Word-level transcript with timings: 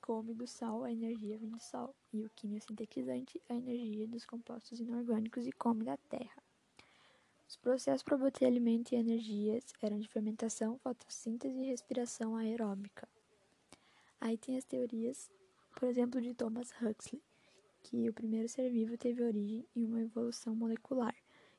come 0.00 0.32
do 0.32 0.46
sal, 0.46 0.82
a 0.82 0.90
energia 0.90 1.36
vem 1.36 1.50
do 1.50 1.60
sal, 1.60 1.94
e 2.10 2.24
o 2.24 2.30
quimiosintetizante, 2.30 3.38
a 3.50 3.54
energia 3.54 4.08
dos 4.08 4.24
compostos 4.24 4.80
inorgânicos 4.80 5.46
e 5.46 5.52
come 5.52 5.84
da 5.84 5.98
terra. 5.98 6.42
Os 7.54 7.58
processos 7.58 8.02
para 8.02 8.16
obter 8.16 8.46
alimento 8.46 8.90
e 8.90 8.96
energias 8.96 9.72
eram 9.80 10.00
de 10.00 10.08
fermentação, 10.08 10.76
fotossíntese 10.76 11.56
e 11.56 11.66
respiração 11.66 12.34
aeróbica. 12.34 13.08
Aí 14.20 14.36
tem 14.36 14.56
as 14.56 14.64
teorias, 14.64 15.30
por 15.76 15.88
exemplo, 15.88 16.20
de 16.20 16.34
Thomas 16.34 16.72
Huxley, 16.72 17.22
que 17.80 18.08
o 18.08 18.12
primeiro 18.12 18.48
ser 18.48 18.68
vivo 18.70 18.98
teve 18.98 19.22
origem 19.22 19.64
em 19.76 19.84
uma 19.86 20.00
evolução 20.00 20.52
molecular, 20.52 21.14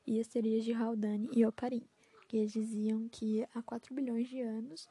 e 0.06 0.20
as 0.20 0.28
teorias 0.28 0.66
de 0.66 0.74
Haldane 0.74 1.30
e 1.32 1.46
Oparin, 1.46 1.88
que 2.28 2.44
diziam 2.44 3.08
que 3.08 3.48
há 3.54 3.62
4 3.62 3.94
bilhões 3.94 4.28
de 4.28 4.42
anos 4.42 4.86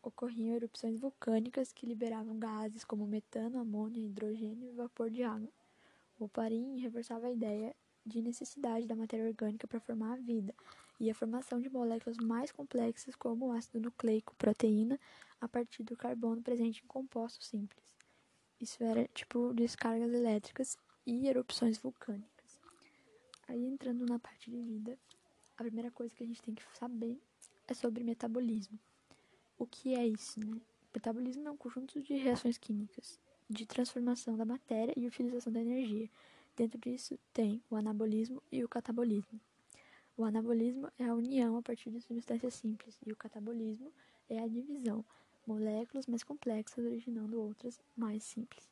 ocorriam 0.00 0.54
erupções 0.54 1.00
vulcânicas 1.00 1.72
que 1.72 1.84
liberavam 1.84 2.38
gases 2.38 2.84
como 2.84 3.08
metano, 3.08 3.58
amônia, 3.58 4.06
hidrogênio 4.06 4.70
e 4.70 4.76
vapor 4.76 5.10
de 5.10 5.24
água. 5.24 5.52
Oparin 6.16 6.78
reforçava 6.78 7.26
a 7.26 7.32
ideia 7.32 7.74
de 8.04 8.20
necessidade 8.20 8.86
da 8.86 8.94
matéria 8.94 9.26
orgânica 9.26 9.66
para 9.66 9.80
formar 9.80 10.12
a 10.12 10.16
vida 10.16 10.54
e 11.00 11.10
a 11.10 11.14
formação 11.14 11.60
de 11.60 11.68
moléculas 11.68 12.18
mais 12.18 12.52
complexas 12.52 13.14
como 13.16 13.46
o 13.46 13.52
ácido 13.52 13.80
nucleico, 13.80 14.34
proteína, 14.36 14.98
a 15.40 15.48
partir 15.48 15.82
do 15.82 15.96
carbono 15.96 16.42
presente 16.42 16.82
em 16.82 16.86
compostos 16.86 17.46
simples. 17.46 17.94
Isso 18.60 18.82
era 18.82 19.08
tipo 19.08 19.52
descargas 19.52 20.12
elétricas 20.12 20.76
e 21.06 21.26
erupções 21.26 21.78
vulcânicas. 21.78 22.60
Aí 23.48 23.64
entrando 23.66 24.06
na 24.06 24.18
parte 24.18 24.50
de 24.50 24.60
vida, 24.60 24.98
a 25.56 25.62
primeira 25.62 25.90
coisa 25.90 26.14
que 26.14 26.22
a 26.22 26.26
gente 26.26 26.42
tem 26.42 26.54
que 26.54 26.62
saber 26.76 27.20
é 27.66 27.74
sobre 27.74 28.02
metabolismo. 28.02 28.78
O 29.58 29.66
que 29.66 29.94
é 29.94 30.06
isso, 30.06 30.40
né? 30.40 30.60
Metabolismo 30.94 31.48
é 31.48 31.50
um 31.50 31.56
conjunto 31.56 32.00
de 32.00 32.14
reações 32.14 32.56
químicas, 32.56 33.18
de 33.50 33.66
transformação 33.66 34.36
da 34.36 34.44
matéria 34.44 34.94
e 34.96 35.06
utilização 35.06 35.52
da 35.52 35.60
energia, 35.60 36.08
Dentro 36.56 36.78
disso 36.78 37.18
tem 37.32 37.60
o 37.68 37.74
anabolismo 37.74 38.40
e 38.52 38.62
o 38.62 38.68
catabolismo. 38.68 39.40
O 40.16 40.24
anabolismo 40.24 40.88
é 40.96 41.04
a 41.04 41.14
união 41.14 41.56
a 41.56 41.62
partir 41.62 41.90
de 41.90 42.00
substâncias 42.00 42.54
simples 42.54 42.96
e 43.04 43.12
o 43.12 43.16
catabolismo 43.16 43.92
é 44.28 44.38
a 44.38 44.46
divisão, 44.46 45.04
moléculas 45.44 46.06
mais 46.06 46.22
complexas 46.22 46.84
originando 46.84 47.40
outras 47.40 47.80
mais 47.96 48.22
simples. 48.22 48.70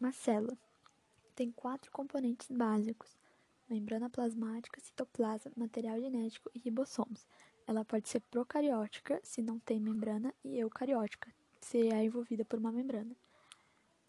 Uma 0.00 0.12
célula 0.12 0.56
tem 1.34 1.50
quatro 1.50 1.90
componentes 1.90 2.48
básicos: 2.48 3.18
membrana 3.68 4.08
plasmática, 4.08 4.80
citoplasma, 4.80 5.50
material 5.56 6.00
genético 6.00 6.48
e 6.54 6.60
ribossomos. 6.60 7.26
Ela 7.66 7.84
pode 7.84 8.08
ser 8.08 8.20
procariótica, 8.20 9.20
se 9.24 9.42
não 9.42 9.58
tem 9.58 9.80
membrana, 9.80 10.32
e 10.44 10.58
eucariótica, 10.60 11.32
se 11.60 11.88
é 11.88 12.04
envolvida 12.04 12.44
por 12.44 12.58
uma 12.58 12.70
membrana. 12.70 13.16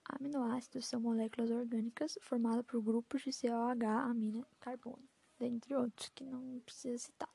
Aminoácidos 0.08 0.86
são 0.86 1.00
moléculas 1.00 1.50
orgânicas 1.50 2.18
formadas 2.22 2.66
por 2.66 2.82
grupos 2.82 3.24
de 3.24 3.32
COH, 3.32 3.86
amina 3.86 4.46
e 4.52 4.56
carbono, 4.60 5.04
dentre 5.40 5.76
outros 5.76 6.10
que 6.14 6.24
não 6.24 6.60
precisa 6.66 6.98
citar. 6.98 7.30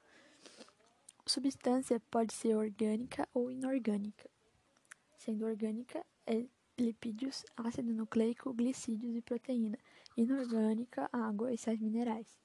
Substância 1.26 2.00
pode 2.10 2.32
ser 2.32 2.56
orgânica 2.56 3.28
ou 3.34 3.50
inorgânica. 3.50 4.30
Sendo 5.16 5.44
orgânica, 5.44 6.04
é 6.26 6.46
lipídios, 6.78 7.44
ácido 7.56 7.92
nucleico, 7.92 8.52
glicídios 8.54 9.14
e 9.14 9.20
proteína. 9.20 9.78
Inorgânica, 10.16 11.08
água 11.12 11.52
e 11.52 11.58
sais 11.58 11.78
minerais. 11.78 12.40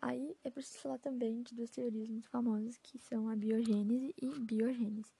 Aí 0.00 0.36
é 0.44 0.50
preciso 0.50 0.78
falar 0.80 0.98
também 0.98 1.42
de 1.42 1.54
duas 1.54 1.70
teorias 1.70 2.08
muito 2.08 2.28
famosas 2.28 2.76
que 2.78 2.98
são 2.98 3.28
a 3.28 3.34
biogênese 3.34 4.14
e 4.20 4.38
biogênese. 4.38 5.12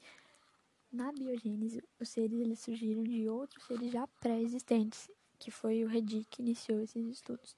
Na 0.91 1.13
biogênese, 1.13 1.83
os 2.01 2.09
seres 2.09 2.41
eles 2.41 2.61
surgiram 2.61 3.03
de 3.05 3.29
outros 3.29 3.63
seres 3.65 3.93
já 3.93 4.07
pré-existentes, 4.07 5.11
que 5.39 5.51
foi 5.51 5.85
o 5.85 5.87
Redi 5.87 6.27
que 6.31 6.41
iniciou 6.41 6.81
esses 6.81 7.07
estudos. 7.07 7.55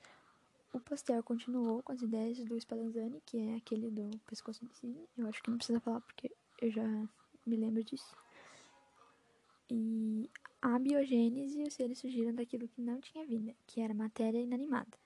O 0.73 0.81
Pasteur 0.81 1.23
continuou 1.23 1.83
com 1.83 1.93
as 1.93 2.03
ideias 2.03 2.39
do 2.45 2.57
Spallanzani, 2.57 3.23
que 3.25 3.39
é 3.39 3.57
aquele 3.57 3.89
do 3.89 4.19
pescoço 4.27 4.67
de 4.67 4.75
cisne. 4.75 5.09
Eu 5.17 5.29
acho 5.29 5.43
que 5.43 5.51
não 5.51 5.59
precisa 5.59 5.79
falar 5.81 6.01
porque 6.01 6.31
eu 6.61 6.71
já 6.71 6.85
me 7.47 7.57
lembro 7.57 7.85
disso. 7.85 8.17
E 9.71 10.29
a 10.61 10.77
biogênese, 10.79 11.63
os 11.63 11.75
seres 11.75 11.99
surgiram 11.99 12.35
daquilo 12.35 12.67
que 12.67 12.81
não 12.81 13.01
tinha 13.01 13.25
vida, 13.25 13.55
que 13.67 13.81
era 13.81 13.95
matéria 13.95 14.41
inanimada. 14.41 14.99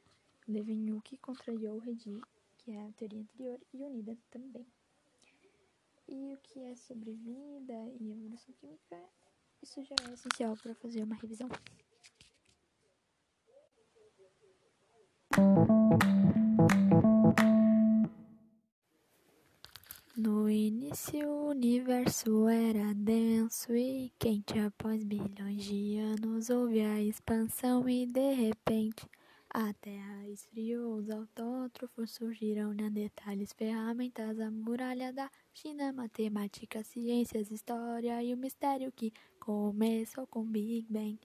Levinhouk 0.49 1.19
contrariou 1.19 1.77
o 1.77 1.81
Redi, 1.81 2.21
que 2.59 2.71
é 2.71 2.87
a 2.87 2.93
teoria 2.93 3.21
anterior, 3.21 3.61
e 3.73 3.83
unida 3.83 4.17
também. 4.31 4.67
E 6.07 6.35
o 6.35 6.39
que 6.39 6.61
é 6.61 6.77
sobre 6.77 7.13
vida 7.13 7.89
e 7.99 8.11
evolução 8.11 8.55
química, 8.55 9.03
isso 9.63 9.83
já 9.83 9.95
é 10.09 10.13
essencial 10.13 10.57
para 10.63 10.75
fazer 10.75 11.03
uma 11.03 11.15
revisão. 11.17 11.49
No 20.17 20.49
início 20.49 21.29
o 21.29 21.49
universo 21.49 22.49
era 22.49 22.95
denso 22.95 23.75
e 23.75 24.13
quente 24.19 24.59
após 24.59 25.03
bilhões 25.03 25.65
de 25.65 25.97
anos 25.99 26.51
houve 26.51 26.81
a 26.81 27.01
expansão 27.01 27.89
e 27.89 28.07
de 28.07 28.35
repente 28.35 29.09
a 29.55 29.73
Terra 29.75 30.29
esfriou, 30.29 30.97
os 30.97 31.09
autótrofos 31.09 32.11
surgiram, 32.11 32.75
neandertais, 32.75 33.53
ferramentas, 33.53 34.41
a 34.41 34.51
muralha 34.51 35.13
da 35.13 35.31
China, 35.53 35.93
matemática, 35.93 36.83
ciências, 36.83 37.53
história 37.53 38.21
e 38.21 38.35
o 38.35 38.37
mistério 38.37 38.91
que 38.91 39.13
começou 39.39 40.27
com 40.27 40.45
Big 40.45 40.89
Bang. 40.91 41.21